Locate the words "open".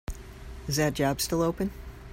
1.43-1.69